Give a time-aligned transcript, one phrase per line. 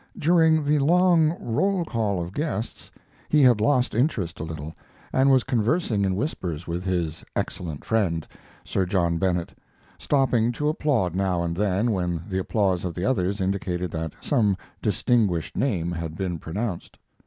[0.17, 2.89] During the long roll call of guests
[3.29, 4.73] he had lost interest a little,
[5.13, 8.25] and was conversing in whispers with his "excellent friend,"
[8.63, 9.55] Sir John Bennett,
[9.99, 14.57] stopping to applaud now and then when the applause of the others indicated that some
[14.81, 16.97] distinguished name had been pronounced.